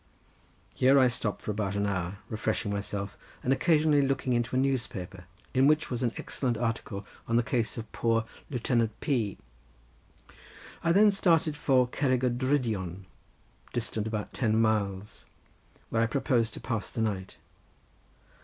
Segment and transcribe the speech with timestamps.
[0.73, 5.25] Here I stopped for about an hour refreshing myself and occasionally looking into a newspaper
[5.53, 9.37] in which was an excellent article on the case of poor Lieutenant P.
[10.83, 13.05] I then started for Cerrig y Drudion,
[13.73, 15.25] distant about ten miles,
[15.91, 17.37] where I proposed to pass the night.